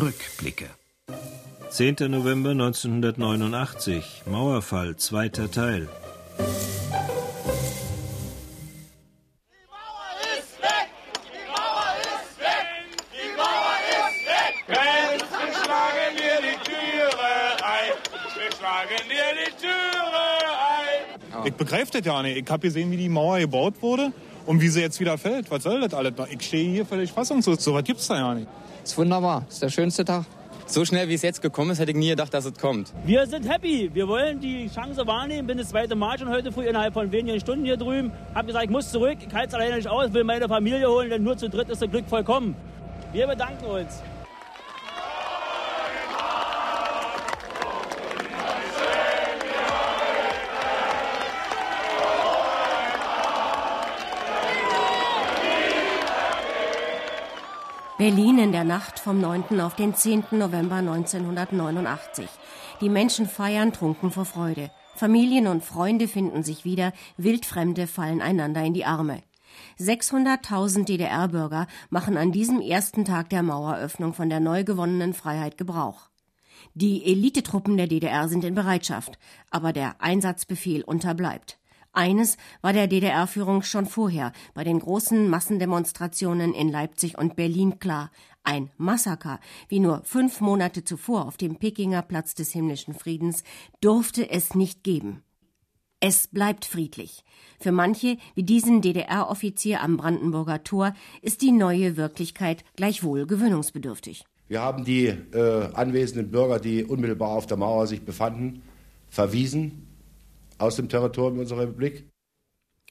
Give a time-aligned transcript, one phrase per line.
[0.00, 0.66] Rückblicke.
[1.68, 1.96] 10.
[2.08, 5.88] November 1989, Mauerfall, zweiter Teil.
[21.44, 22.38] Ich begreife das ja nicht.
[22.38, 24.12] Ich habe gesehen, wie die Mauer gebaut wurde
[24.46, 25.50] und wie sie jetzt wieder fällt.
[25.50, 26.12] Was soll das alles?
[26.30, 27.62] Ich stehe hier völlig fassungslos.
[27.62, 28.48] So was gibt's da ja nicht.
[28.82, 29.44] Ist wunderbar.
[29.48, 30.24] Ist der schönste Tag.
[30.66, 32.92] So schnell, wie es jetzt gekommen ist, hätte ich nie gedacht, dass es kommt.
[33.04, 33.90] Wir sind happy.
[33.92, 35.48] Wir wollen die Chance wahrnehmen.
[35.48, 38.12] Bin das zweite Mal schon heute früh innerhalb von wenigen Stunden hier drüben.
[38.36, 39.18] Hab gesagt, ich muss zurück.
[39.26, 41.82] Ich halte es alleine nicht aus, will meine Familie holen, denn nur zu dritt ist
[41.82, 42.54] das Glück vollkommen.
[43.12, 44.00] Wir bedanken uns.
[58.00, 59.60] Berlin in der Nacht vom 9.
[59.60, 60.24] auf den 10.
[60.30, 62.26] November 1989.
[62.80, 64.70] Die Menschen feiern trunken vor Freude.
[64.94, 69.20] Familien und Freunde finden sich wieder, Wildfremde fallen einander in die Arme.
[69.78, 76.08] 600.000 DDR-Bürger machen an diesem ersten Tag der Maueröffnung von der neu gewonnenen Freiheit Gebrauch.
[76.72, 79.18] Die Elitetruppen der DDR sind in Bereitschaft,
[79.50, 81.59] aber der Einsatzbefehl unterbleibt.
[81.92, 88.12] Eines war der DDR-Führung schon vorher bei den großen Massendemonstrationen in Leipzig und Berlin klar.
[88.44, 93.42] Ein Massaker, wie nur fünf Monate zuvor auf dem Pekinger Platz des himmlischen Friedens,
[93.80, 95.24] durfte es nicht geben.
[95.98, 97.24] Es bleibt friedlich.
[97.58, 104.24] Für manche, wie diesen DDR-Offizier am Brandenburger Tor, ist die neue Wirklichkeit gleichwohl gewöhnungsbedürftig.
[104.48, 108.62] Wir haben die äh, anwesenden Bürger, die unmittelbar auf der Mauer sich befanden,
[109.10, 109.89] verwiesen
[110.60, 112.08] aus dem Territorium unserer Republik.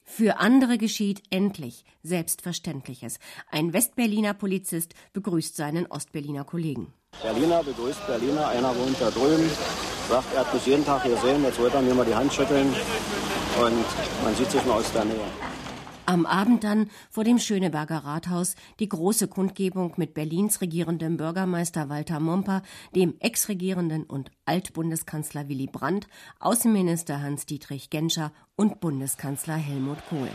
[0.04, 3.18] Für andere geschieht endlich Selbstverständliches.
[3.50, 6.92] Ein Westberliner Polizist begrüßt seinen Ostberliner Kollegen.
[7.22, 9.48] Berliner begrüßt Berliner, einer wohnt da drüben,
[10.08, 12.66] sagt, er hat mich jeden Tag gesehen, jetzt wollte er mir mal die Hand schütteln
[12.66, 13.84] und
[14.24, 15.30] man sieht sich mal aus der Nähe.
[16.10, 22.18] Am Abend dann vor dem Schöneberger Rathaus die große Kundgebung mit Berlins regierendem Bürgermeister Walter
[22.18, 22.62] Momper,
[22.96, 26.08] dem ex-regierenden und Altbundeskanzler Willy Brandt,
[26.40, 30.28] Außenminister Hans-Dietrich Genscher und Bundeskanzler Helmut Kohl.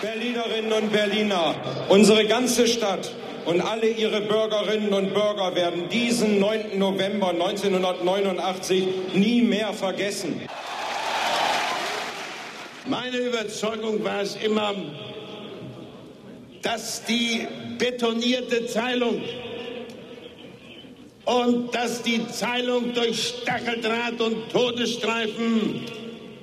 [0.00, 1.54] Berlinerinnen und Berliner,
[1.90, 3.14] unsere ganze Stadt
[3.46, 6.76] und alle ihre Bürgerinnen und Bürger werden diesen 9.
[6.76, 10.40] November 1989 nie mehr vergessen.
[12.86, 14.74] Meine Überzeugung war es immer,
[16.62, 17.46] dass die
[17.78, 19.20] betonierte Zeilung
[21.24, 25.82] und dass die Zeilung durch Stacheldraht und Todesstreifen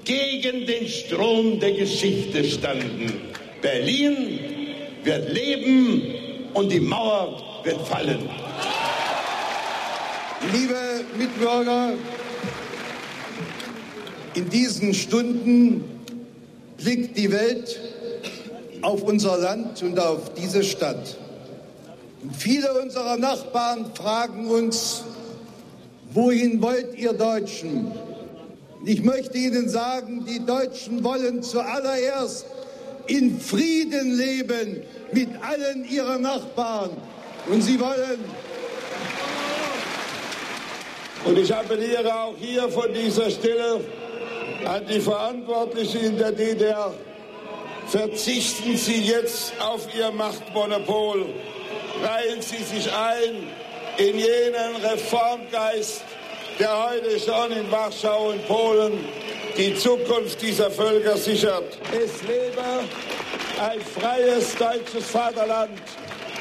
[0.03, 3.11] gegen den Strom der Geschichte standen.
[3.61, 4.39] Berlin
[5.03, 6.03] wird leben
[6.53, 8.29] und die Mauer wird fallen.
[10.53, 11.93] Liebe Mitbürger,
[14.35, 15.94] in diesen Stunden
[16.77, 17.79] blickt die Welt
[18.81, 21.17] auf unser Land und auf diese Stadt.
[22.21, 25.03] Und viele unserer Nachbarn fragen uns,
[26.11, 27.91] wohin wollt ihr Deutschen?
[28.85, 32.45] Ich möchte Ihnen sagen, die Deutschen wollen zuallererst
[33.07, 34.81] in Frieden leben
[35.11, 36.91] mit allen ihren Nachbarn.
[37.47, 38.19] Und sie wollen.
[41.25, 43.81] Und ich appelliere auch hier von dieser Stelle
[44.65, 46.93] an die Verantwortlichen in der DDR,
[47.87, 51.25] verzichten Sie jetzt auf Ihr Machtmonopol.
[52.03, 53.47] Reihen Sie sich ein
[53.97, 56.03] in jenen Reformgeist,
[56.59, 59.05] der heute schon in Warschau und Polen
[59.57, 61.77] die Zukunft dieser Völker sichert.
[61.91, 62.83] Es lebe
[63.61, 65.79] ein freies deutsches Vaterland.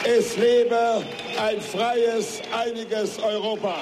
[0.04, 1.02] Es lebe
[1.40, 3.76] ein freies, einiges Europa.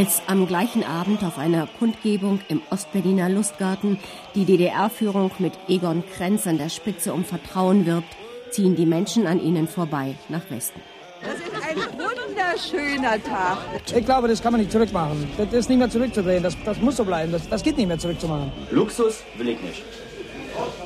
[0.00, 3.98] Als am gleichen Abend auf einer Kundgebung im Ostberliner Lustgarten
[4.34, 8.08] die DDR-Führung mit Egon Krenz an der Spitze um Vertrauen wirbt,
[8.48, 10.80] ziehen die Menschen an ihnen vorbei nach Westen.
[11.20, 13.58] Das ist ein wunderschöner Tag.
[13.94, 15.30] Ich glaube, das kann man nicht zurückmachen.
[15.36, 16.42] Das ist nicht mehr zurückzudrehen.
[16.42, 17.30] Das, das muss so bleiben.
[17.30, 18.50] Das, das geht nicht mehr zurückzumachen.
[18.70, 19.82] Luxus will ich nicht.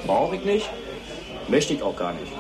[0.08, 0.68] Brauche ich nicht.
[1.46, 2.32] Möchte ich auch gar nicht.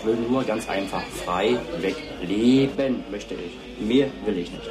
[0.00, 3.86] Ich will nur ganz einfach frei weg leben, möchte ich.
[3.86, 4.62] Mehr will ich nicht.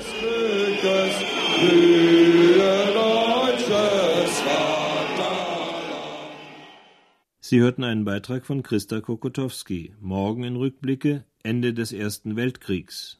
[7.40, 9.94] Sie hörten einen Beitrag von Christa Kokotowski.
[10.00, 13.19] Morgen in Rückblicke Ende des Ersten Weltkriegs.